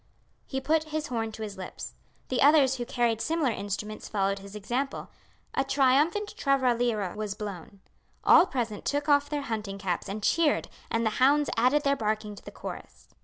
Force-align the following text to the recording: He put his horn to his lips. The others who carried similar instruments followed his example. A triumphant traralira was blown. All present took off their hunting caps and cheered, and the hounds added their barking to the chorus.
He 0.47 0.59
put 0.59 0.85
his 0.85 1.09
horn 1.09 1.31
to 1.33 1.43
his 1.43 1.57
lips. 1.59 1.93
The 2.29 2.41
others 2.41 2.77
who 2.77 2.87
carried 2.87 3.21
similar 3.21 3.51
instruments 3.51 4.09
followed 4.09 4.39
his 4.39 4.55
example. 4.55 5.11
A 5.53 5.63
triumphant 5.63 6.33
traralira 6.35 7.15
was 7.15 7.35
blown. 7.35 7.81
All 8.23 8.47
present 8.47 8.83
took 8.83 9.07
off 9.07 9.29
their 9.29 9.43
hunting 9.43 9.77
caps 9.77 10.09
and 10.09 10.23
cheered, 10.23 10.69
and 10.89 11.05
the 11.05 11.11
hounds 11.21 11.51
added 11.55 11.83
their 11.83 11.95
barking 11.95 12.33
to 12.33 12.43
the 12.43 12.49
chorus. 12.49 13.09